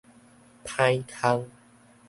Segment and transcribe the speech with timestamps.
[0.65, 1.45] 歹空